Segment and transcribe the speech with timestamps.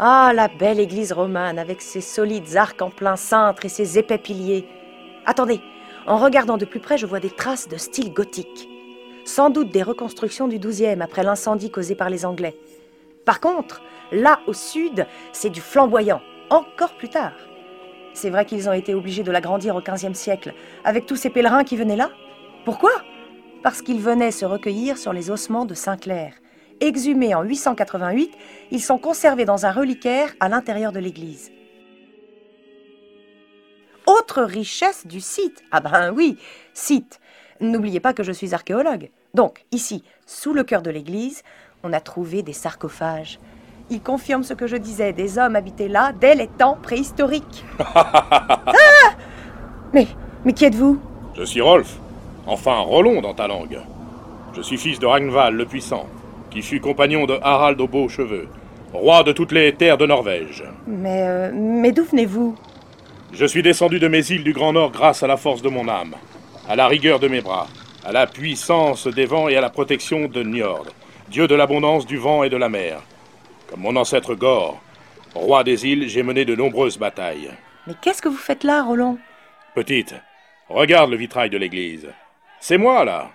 [0.00, 4.18] Ah, la belle église romane avec ses solides arcs en plein cintre et ses épais
[4.18, 4.66] piliers.
[5.24, 5.60] Attendez,
[6.08, 8.68] en regardant de plus près, je vois des traces de style gothique.
[9.24, 12.56] Sans doute des reconstructions du XIIe après l'incendie causé par les Anglais.
[13.24, 16.20] Par contre, là au sud, c'est du flamboyant,
[16.50, 17.36] encore plus tard.
[18.14, 21.62] C'est vrai qu'ils ont été obligés de l'agrandir au XVe siècle, avec tous ces pèlerins
[21.62, 22.10] qui venaient là.
[22.64, 22.90] Pourquoi?
[23.62, 26.34] Parce qu'ils venaient se recueillir sur les ossements de Saint-Clair.
[26.80, 28.32] Exhumés en 888,
[28.70, 31.50] ils sont conservés dans un reliquaire à l'intérieur de l'église.
[34.06, 35.62] Autre richesse du site.
[35.70, 36.38] Ah ben oui,
[36.74, 37.20] site.
[37.60, 39.10] N'oubliez pas que je suis archéologue.
[39.32, 41.42] Donc, ici, sous le cœur de l'église,
[41.82, 43.38] on a trouvé des sarcophages.
[43.90, 47.64] Ils confirment ce que je disais, des hommes habitaient là dès les temps préhistoriques.
[47.78, 48.64] ah
[49.92, 50.08] Mais,
[50.44, 50.98] mais qui êtes-vous?
[51.34, 51.98] Je suis Rolf.
[52.46, 53.78] Enfin, Rollon dans ta langue.
[54.54, 56.06] Je suis fils de Ragnvald le Puissant,
[56.54, 58.48] qui fut compagnon de Harald aux beaux cheveux,
[58.92, 60.62] roi de toutes les terres de Norvège.
[60.86, 62.54] Mais, euh, mais d'où venez-vous?
[63.32, 65.88] Je suis descendu de mes îles du Grand Nord grâce à la force de mon
[65.88, 66.14] âme,
[66.68, 67.66] à la rigueur de mes bras,
[68.04, 70.86] à la puissance des vents et à la protection de Njord,
[71.28, 73.02] dieu de l'abondance du vent et de la mer.
[73.68, 74.80] Comme mon ancêtre Gore,
[75.34, 77.50] roi des îles, j'ai mené de nombreuses batailles.
[77.88, 79.18] Mais qu'est-ce que vous faites là, Roland?
[79.74, 80.14] Petite,
[80.68, 82.06] regarde le vitrail de l'église.
[82.60, 83.32] C'est moi, là.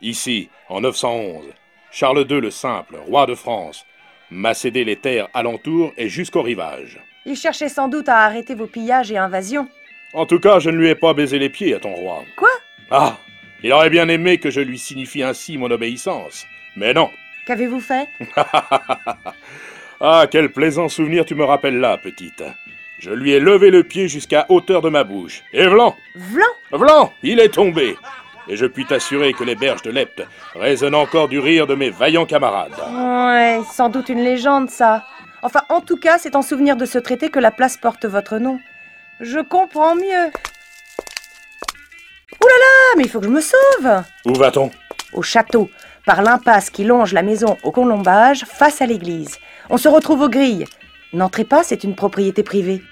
[0.00, 1.46] Ici, en 911,
[1.94, 3.86] Charles II le Simple, roi de France,
[4.28, 6.98] m'a cédé les terres alentour et jusqu'au rivage.
[7.24, 9.68] Il cherchait sans doute à arrêter vos pillages et invasions.
[10.12, 12.24] En tout cas, je ne lui ai pas baisé les pieds à ton roi.
[12.36, 12.48] Quoi?
[12.90, 13.16] Ah
[13.62, 16.48] Il aurait bien aimé que je lui signifie ainsi mon obéissance.
[16.74, 17.10] Mais non.
[17.46, 18.08] Qu'avez-vous fait?
[20.00, 22.42] Ah, quel plaisant souvenir tu me rappelles là, petite.
[22.98, 25.42] Je lui ai levé le pied jusqu'à hauteur de ma bouche.
[25.52, 27.96] Et vlan Vlan Vlan Il est tombé
[28.48, 30.22] Et je puis t'assurer que les berges de Lepte
[30.54, 32.72] résonnent encore du rire de mes vaillants camarades.
[32.92, 35.04] Ouais, sans doute une légende, ça.
[35.42, 38.38] Enfin, en tout cas, c'est en souvenir de ce traité que la place porte votre
[38.38, 38.58] nom.
[39.20, 40.26] Je comprends mieux.
[42.42, 44.70] Ouh là là, mais il faut que je me sauve Où va-t-on?
[45.12, 45.70] Au château,
[46.04, 49.38] par l'impasse qui longe la maison au colombage, face à l'église.
[49.70, 50.66] On se retrouve aux grilles.
[51.12, 52.82] N'entrez pas, c'est une propriété privée.